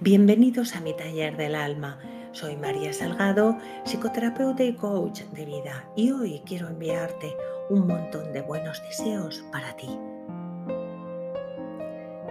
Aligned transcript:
Bienvenidos 0.00 0.76
a 0.76 0.80
mi 0.80 0.94
taller 0.94 1.36
del 1.36 1.56
alma. 1.56 1.98
Soy 2.30 2.56
María 2.56 2.92
Salgado, 2.92 3.58
psicoterapeuta 3.84 4.62
y 4.62 4.74
coach 4.74 5.22
de 5.32 5.44
vida 5.44 5.90
y 5.96 6.12
hoy 6.12 6.40
quiero 6.46 6.68
enviarte 6.68 7.36
un 7.68 7.88
montón 7.88 8.32
de 8.32 8.40
buenos 8.40 8.80
deseos 8.84 9.44
para 9.50 9.76
ti. 9.76 9.88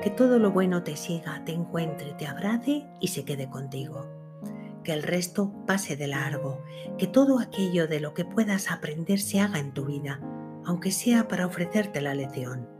Que 0.01 0.09
todo 0.15 0.39
lo 0.39 0.51
bueno 0.51 0.83
te 0.83 0.95
siga, 0.95 1.43
te 1.43 1.51
encuentre, 1.51 2.13
te 2.13 2.25
abrace 2.25 2.85
y 3.01 3.09
se 3.09 3.25
quede 3.25 3.49
contigo. 3.49 4.07
Que 4.85 4.93
el 4.93 5.03
resto 5.03 5.51
pase 5.65 5.97
de 5.97 6.07
largo, 6.07 6.63
que 6.97 7.07
todo 7.07 7.37
aquello 7.37 7.89
de 7.89 7.99
lo 7.99 8.13
que 8.13 8.23
puedas 8.23 8.71
aprender 8.71 9.19
se 9.19 9.41
haga 9.41 9.59
en 9.59 9.73
tu 9.73 9.83
vida, 9.87 10.21
aunque 10.63 10.91
sea 10.91 11.27
para 11.27 11.45
ofrecerte 11.45 11.99
la 11.99 12.15
lección 12.15 12.77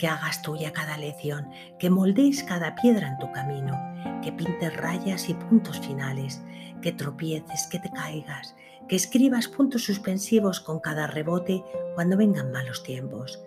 que 0.00 0.08
hagas 0.08 0.40
tuya 0.40 0.72
cada 0.72 0.96
lección, 0.96 1.50
que 1.78 1.90
moldees 1.90 2.42
cada 2.42 2.74
piedra 2.74 3.06
en 3.06 3.18
tu 3.18 3.30
camino, 3.32 3.78
que 4.22 4.32
pintes 4.32 4.76
rayas 4.76 5.28
y 5.28 5.34
puntos 5.34 5.80
finales, 5.80 6.42
que 6.82 6.92
tropieces, 6.92 7.66
que 7.70 7.78
te 7.78 7.90
caigas, 7.90 8.54
que 8.88 8.96
escribas 8.96 9.48
puntos 9.48 9.84
suspensivos 9.84 10.60
con 10.60 10.80
cada 10.80 11.06
rebote 11.06 11.62
cuando 11.94 12.16
vengan 12.16 12.52
malos 12.52 12.82
tiempos, 12.82 13.42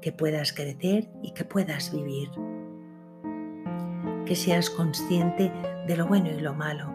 que 0.00 0.12
puedas 0.12 0.52
crecer 0.52 1.08
y 1.22 1.32
que 1.32 1.44
puedas 1.44 1.92
vivir. 1.92 2.30
Que 4.26 4.36
seas 4.36 4.70
consciente 4.70 5.52
de 5.86 5.96
lo 5.96 6.06
bueno 6.06 6.30
y 6.30 6.40
lo 6.40 6.54
malo, 6.54 6.92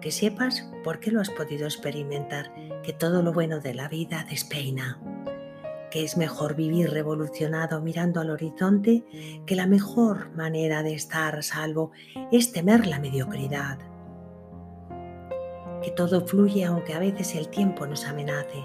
que 0.00 0.10
sepas 0.10 0.68
por 0.82 1.00
qué 1.00 1.10
lo 1.10 1.20
has 1.20 1.30
podido 1.30 1.64
experimentar, 1.64 2.52
que 2.82 2.92
todo 2.92 3.22
lo 3.22 3.32
bueno 3.32 3.60
de 3.60 3.74
la 3.74 3.88
vida 3.88 4.24
despeina 4.28 4.98
que 5.90 6.04
es 6.04 6.16
mejor 6.16 6.54
vivir 6.54 6.90
revolucionado 6.90 7.80
mirando 7.80 8.20
al 8.20 8.30
horizonte, 8.30 9.04
que 9.46 9.56
la 9.56 9.66
mejor 9.66 10.30
manera 10.34 10.82
de 10.82 10.94
estar 10.94 11.36
a 11.36 11.42
salvo 11.42 11.90
es 12.30 12.52
temer 12.52 12.86
la 12.86 12.98
mediocridad. 12.98 13.78
Que 15.82 15.90
todo 15.90 16.26
fluye 16.26 16.64
aunque 16.64 16.94
a 16.94 16.98
veces 16.98 17.34
el 17.34 17.48
tiempo 17.48 17.86
nos 17.86 18.06
amenace, 18.06 18.64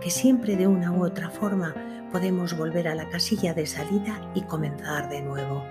que 0.00 0.10
siempre 0.10 0.56
de 0.56 0.66
una 0.66 0.92
u 0.92 1.04
otra 1.04 1.30
forma 1.30 1.74
podemos 2.12 2.56
volver 2.56 2.88
a 2.88 2.94
la 2.94 3.08
casilla 3.08 3.54
de 3.54 3.66
salida 3.66 4.30
y 4.34 4.42
comenzar 4.42 5.08
de 5.08 5.22
nuevo. 5.22 5.64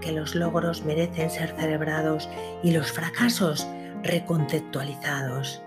Que 0.00 0.12
los 0.12 0.34
logros 0.34 0.84
merecen 0.84 1.30
ser 1.30 1.54
celebrados 1.56 2.28
y 2.62 2.72
los 2.72 2.90
fracasos 2.90 3.68
reconceptualizados 4.02 5.62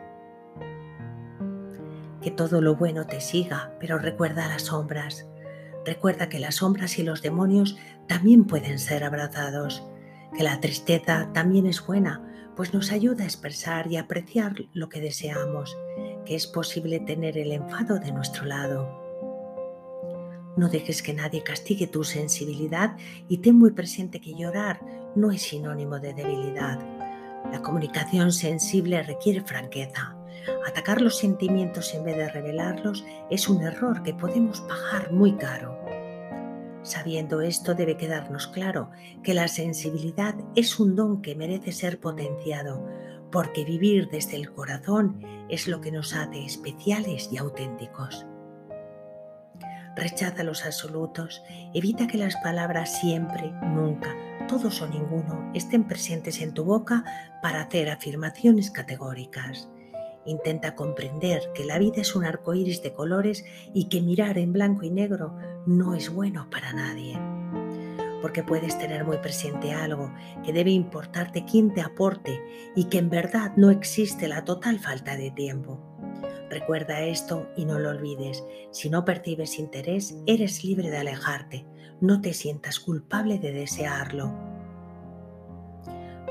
que 2.23 2.31
todo 2.31 2.61
lo 2.61 2.75
bueno 2.75 3.05
te 3.05 3.21
siga, 3.21 3.73
pero 3.79 3.97
recuerda 3.97 4.47
las 4.47 4.63
sombras. 4.63 5.27
Recuerda 5.85 6.29
que 6.29 6.39
las 6.39 6.55
sombras 6.55 6.97
y 6.97 7.03
los 7.03 7.21
demonios 7.21 7.77
también 8.07 8.45
pueden 8.45 8.79
ser 8.79 9.03
abrazados, 9.03 9.83
que 10.35 10.43
la 10.43 10.59
tristeza 10.61 11.29
también 11.33 11.65
es 11.65 11.85
buena, 11.85 12.21
pues 12.55 12.73
nos 12.73 12.91
ayuda 12.91 13.23
a 13.23 13.27
expresar 13.27 13.91
y 13.91 13.97
apreciar 13.97 14.55
lo 14.73 14.89
que 14.89 15.01
deseamos, 15.01 15.77
que 16.25 16.35
es 16.35 16.47
posible 16.47 16.99
tener 16.99 17.37
el 17.37 17.51
enfado 17.51 17.99
de 17.99 18.11
nuestro 18.11 18.45
lado. 18.45 19.03
No 20.55 20.69
dejes 20.69 21.01
que 21.01 21.13
nadie 21.13 21.43
castigue 21.43 21.87
tu 21.87 22.03
sensibilidad 22.03 22.95
y 23.27 23.39
ten 23.39 23.55
muy 23.55 23.71
presente 23.71 24.21
que 24.21 24.35
llorar 24.35 24.79
no 25.15 25.31
es 25.31 25.41
sinónimo 25.41 25.99
de 25.99 26.13
debilidad. 26.13 26.79
La 27.51 27.61
comunicación 27.61 28.31
sensible 28.31 29.01
requiere 29.03 29.41
franqueza. 29.41 30.15
Atacar 30.67 31.01
los 31.01 31.17
sentimientos 31.17 31.93
en 31.93 32.03
vez 32.03 32.17
de 32.17 32.29
revelarlos 32.29 33.05
es 33.29 33.47
un 33.49 33.61
error 33.63 34.03
que 34.03 34.13
podemos 34.13 34.61
pagar 34.61 35.11
muy 35.11 35.33
caro. 35.33 35.77
Sabiendo 36.83 37.41
esto 37.41 37.75
debe 37.75 37.95
quedarnos 37.95 38.47
claro 38.47 38.91
que 39.23 39.33
la 39.33 39.47
sensibilidad 39.47 40.35
es 40.55 40.79
un 40.79 40.95
don 40.95 41.21
que 41.21 41.35
merece 41.35 41.71
ser 41.71 41.99
potenciado, 41.99 42.85
porque 43.31 43.63
vivir 43.63 44.09
desde 44.09 44.35
el 44.35 44.51
corazón 44.51 45.21
es 45.49 45.67
lo 45.67 45.79
que 45.79 45.91
nos 45.91 46.13
hace 46.13 46.45
especiales 46.45 47.29
y 47.31 47.37
auténticos. 47.37 48.25
Rechaza 49.95 50.43
los 50.43 50.65
absolutos, 50.65 51.43
evita 51.73 52.07
que 52.07 52.17
las 52.17 52.35
palabras 52.37 52.99
siempre, 52.99 53.51
nunca, 53.63 54.15
todos 54.47 54.81
o 54.81 54.87
ninguno 54.87 55.51
estén 55.53 55.87
presentes 55.87 56.41
en 56.41 56.53
tu 56.53 56.63
boca 56.63 57.03
para 57.41 57.61
hacer 57.61 57.89
afirmaciones 57.89 58.71
categóricas. 58.71 59.69
Intenta 60.25 60.75
comprender 60.75 61.51
que 61.53 61.65
la 61.65 61.77
vida 61.77 62.01
es 62.01 62.15
un 62.15 62.23
arco 62.23 62.53
iris 62.53 62.81
de 62.81 62.93
colores 62.93 63.43
y 63.73 63.89
que 63.89 64.01
mirar 64.01 64.37
en 64.37 64.53
blanco 64.53 64.83
y 64.83 64.89
negro 64.89 65.35
no 65.65 65.95
es 65.95 66.13
bueno 66.13 66.49
para 66.49 66.71
nadie. 66.71 67.19
Porque 68.21 68.43
puedes 68.43 68.77
tener 68.77 69.03
muy 69.03 69.17
presente 69.17 69.73
algo, 69.73 70.13
que 70.45 70.53
debe 70.53 70.71
importarte 70.71 71.43
quién 71.43 71.73
te 71.73 71.81
aporte 71.81 72.41
y 72.73 72.85
que 72.85 72.99
en 72.99 73.09
verdad 73.09 73.51
no 73.57 73.69
existe 73.69 74.29
la 74.29 74.45
total 74.45 74.79
falta 74.79 75.17
de 75.17 75.31
tiempo. 75.31 75.79
Recuerda 76.49 77.01
esto 77.01 77.49
y 77.57 77.65
no 77.65 77.79
lo 77.79 77.89
olvides. 77.89 78.43
Si 78.71 78.89
no 78.89 79.03
percibes 79.03 79.59
interés, 79.59 80.15
eres 80.25 80.63
libre 80.63 80.89
de 80.89 80.97
alejarte. 80.97 81.65
No 81.99 82.21
te 82.21 82.33
sientas 82.33 82.79
culpable 82.79 83.39
de 83.39 83.51
desearlo. 83.51 84.52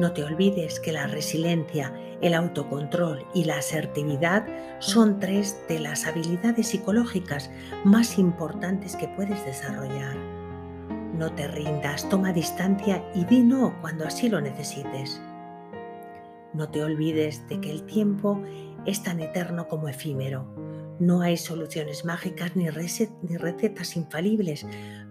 No 0.00 0.12
te 0.12 0.24
olvides 0.24 0.80
que 0.80 0.90
la 0.90 1.06
resiliencia, 1.06 1.92
el 2.22 2.32
autocontrol 2.32 3.26
y 3.34 3.44
la 3.44 3.58
asertividad 3.58 4.46
son 4.78 5.20
tres 5.20 5.60
de 5.68 5.80
las 5.80 6.06
habilidades 6.06 6.68
psicológicas 6.68 7.50
más 7.84 8.18
importantes 8.18 8.96
que 8.96 9.08
puedes 9.08 9.44
desarrollar. 9.44 10.16
No 11.14 11.30
te 11.34 11.46
rindas, 11.46 12.08
toma 12.08 12.32
distancia 12.32 13.04
y 13.14 13.26
di 13.26 13.42
no 13.42 13.78
cuando 13.82 14.06
así 14.06 14.30
lo 14.30 14.40
necesites. 14.40 15.20
No 16.54 16.70
te 16.70 16.82
olvides 16.82 17.46
de 17.48 17.60
que 17.60 17.70
el 17.70 17.84
tiempo 17.84 18.42
es 18.86 19.02
tan 19.02 19.20
eterno 19.20 19.68
como 19.68 19.88
efímero. 19.88 20.46
No 21.00 21.20
hay 21.20 21.36
soluciones 21.36 22.04
mágicas 22.04 22.56
ni, 22.56 22.70
recetas 22.70 23.96
infalibles 23.96 24.66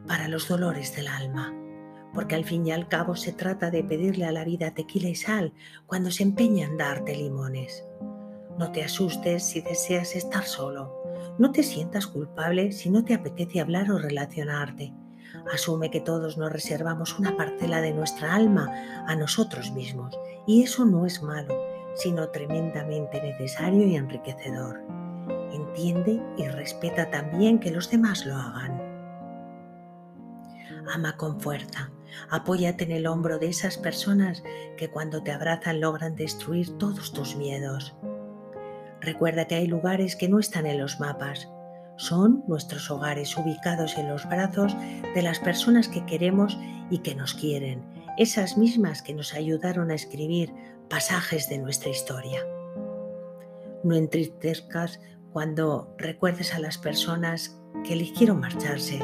para 0.07 0.27
los 0.27 0.47
dolores 0.47 0.95
del 0.95 1.07
alma 1.07 1.60
porque 2.13 2.35
al 2.35 2.45
fin 2.45 2.65
y 2.67 2.71
al 2.71 2.87
cabo 2.87 3.15
se 3.15 3.33
trata 3.33 3.71
de 3.71 3.83
pedirle 3.83 4.25
a 4.25 4.31
la 4.31 4.43
vida 4.43 4.73
tequila 4.73 5.09
y 5.09 5.15
sal 5.15 5.53
cuando 5.85 6.11
se 6.11 6.23
empeña 6.23 6.65
en 6.65 6.77
darte 6.77 7.15
limones. 7.15 7.85
No 8.57 8.71
te 8.71 8.83
asustes 8.83 9.43
si 9.43 9.61
deseas 9.61 10.15
estar 10.15 10.43
solo. 10.43 10.93
No 11.37 11.51
te 11.51 11.63
sientas 11.63 12.07
culpable 12.07 12.71
si 12.71 12.89
no 12.89 13.03
te 13.05 13.13
apetece 13.13 13.59
hablar 13.59 13.91
o 13.91 13.97
relacionarte. 13.97 14.93
Asume 15.53 15.89
que 15.89 16.01
todos 16.01 16.37
nos 16.37 16.51
reservamos 16.51 17.17
una 17.17 17.37
parcela 17.37 17.81
de 17.81 17.93
nuestra 17.93 18.35
alma 18.35 18.69
a 19.07 19.15
nosotros 19.15 19.71
mismos 19.71 20.17
y 20.45 20.63
eso 20.63 20.85
no 20.85 21.05
es 21.05 21.23
malo, 21.23 21.55
sino 21.95 22.29
tremendamente 22.29 23.21
necesario 23.21 23.85
y 23.87 23.95
enriquecedor. 23.95 24.81
Entiende 25.53 26.21
y 26.37 26.47
respeta 26.47 27.09
también 27.09 27.59
que 27.59 27.71
los 27.71 27.89
demás 27.89 28.25
lo 28.25 28.35
hagan. 28.35 28.80
Ama 30.89 31.17
con 31.17 31.39
fuerza. 31.39 31.91
Apóyate 32.29 32.83
en 32.83 32.91
el 32.91 33.07
hombro 33.07 33.39
de 33.39 33.47
esas 33.47 33.77
personas 33.77 34.43
que 34.77 34.89
cuando 34.89 35.23
te 35.23 35.31
abrazan 35.31 35.79
logran 35.79 36.15
destruir 36.15 36.77
todos 36.77 37.13
tus 37.13 37.35
miedos. 37.35 37.95
Recuerda 38.99 39.45
que 39.45 39.55
hay 39.55 39.67
lugares 39.67 40.15
que 40.15 40.29
no 40.29 40.39
están 40.39 40.65
en 40.65 40.79
los 40.79 40.99
mapas. 40.99 41.49
Son 41.97 42.43
nuestros 42.47 42.89
hogares 42.91 43.37
ubicados 43.37 43.97
en 43.97 44.09
los 44.09 44.27
brazos 44.27 44.75
de 45.15 45.21
las 45.21 45.39
personas 45.39 45.87
que 45.87 46.05
queremos 46.05 46.57
y 46.89 46.99
que 46.99 47.15
nos 47.15 47.33
quieren, 47.33 47.83
esas 48.17 48.57
mismas 48.57 49.01
que 49.01 49.13
nos 49.13 49.33
ayudaron 49.33 49.91
a 49.91 49.95
escribir 49.95 50.53
pasajes 50.89 51.47
de 51.49 51.57
nuestra 51.57 51.89
historia. 51.89 52.41
No 53.83 53.95
entristezcas 53.95 54.99
cuando 55.31 55.93
recuerdes 55.97 56.53
a 56.53 56.59
las 56.59 56.77
personas 56.77 57.59
que 57.83 57.93
eligieron 57.93 58.39
marcharse, 58.39 58.99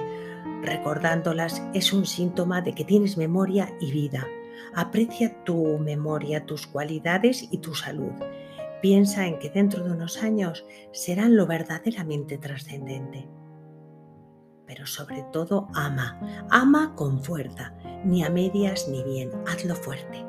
Recordándolas 0.62 1.62
es 1.74 1.94
un 1.94 2.06
síntoma 2.06 2.62
de 2.62 2.74
que 2.74 2.84
tienes 2.84 3.18
memoria 3.18 3.74
y 3.80 3.92
vida. 3.92 4.28
Aprecia 4.76 5.44
tu 5.44 5.78
memoria, 5.78 6.46
tus 6.46 6.68
cualidades 6.68 7.48
y 7.52 7.60
tu 7.60 7.76
salud. 7.76 8.12
Piensa 8.82 9.28
en 9.28 9.40
que 9.40 9.50
dentro 9.50 9.84
de 9.84 9.92
unos 9.92 10.22
años 10.24 10.66
serán 10.92 11.36
lo 11.36 11.46
verdaderamente 11.48 12.38
trascendente. 12.38 13.28
Pero 14.66 14.86
sobre 14.86 15.24
todo 15.32 15.68
ama, 15.74 16.20
ama 16.50 16.94
con 16.96 17.24
fuerza, 17.24 17.74
ni 18.04 18.24
a 18.24 18.30
medias 18.30 18.88
ni 18.90 19.04
bien, 19.04 19.32
hazlo 19.48 19.76
fuerte. 19.76 20.27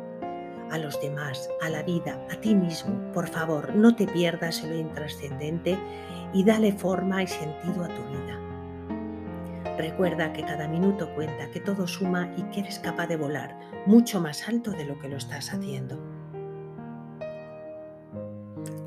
A 0.70 0.78
los 0.78 1.00
demás, 1.00 1.48
a 1.62 1.70
la 1.70 1.82
vida, 1.82 2.20
a 2.30 2.36
ti 2.36 2.54
mismo, 2.54 3.12
por 3.12 3.26
favor, 3.26 3.74
no 3.74 3.96
te 3.96 4.06
pierdas 4.06 4.62
en 4.62 4.70
lo 4.70 4.76
intrascendente 4.76 5.78
y 6.32 6.44
dale 6.44 6.72
forma 6.72 7.22
y 7.22 7.26
sentido 7.26 7.84
a 7.84 7.88
tu 7.88 8.02
vida. 8.04 9.76
Recuerda 9.78 10.32
que 10.32 10.42
cada 10.42 10.68
minuto 10.68 11.08
cuenta, 11.14 11.50
que 11.50 11.60
todo 11.60 11.86
suma 11.86 12.32
y 12.36 12.42
que 12.50 12.60
eres 12.60 12.78
capaz 12.80 13.06
de 13.06 13.16
volar 13.16 13.58
mucho 13.86 14.20
más 14.20 14.48
alto 14.48 14.72
de 14.72 14.84
lo 14.84 14.98
que 14.98 15.08
lo 15.08 15.16
estás 15.16 15.54
haciendo. 15.54 15.98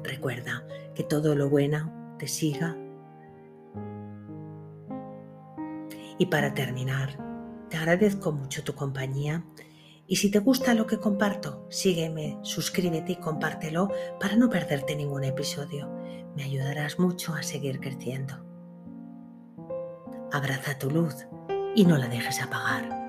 Recuerda 0.03 0.65
que 0.93 1.03
todo 1.03 1.33
lo 1.33 1.49
bueno 1.49 2.15
te 2.19 2.27
siga. 2.27 2.75
Y 6.17 6.27
para 6.27 6.53
terminar, 6.53 7.17
te 7.69 7.77
agradezco 7.77 8.31
mucho 8.31 8.63
tu 8.63 8.75
compañía 8.75 9.43
Y 10.11 10.17
si 10.17 10.29
te 10.29 10.39
gusta 10.39 10.73
lo 10.73 10.87
que 10.87 10.99
comparto, 10.99 11.65
sígueme, 11.69 12.37
suscríbete 12.41 13.13
y 13.13 13.15
compártelo 13.15 13.89
para 14.19 14.35
no 14.35 14.49
perderte 14.49 14.93
ningún 14.93 15.23
episodio. 15.23 15.87
Me 16.35 16.43
ayudarás 16.43 16.99
mucho 16.99 17.33
a 17.33 17.43
seguir 17.43 17.79
creciendo. 17.79 18.45
Abraza 20.33 20.77
tu 20.77 20.91
luz 20.91 21.15
y 21.75 21.85
no 21.85 21.97
la 21.97 22.09
dejes 22.09 22.41
apagar. 22.41 23.00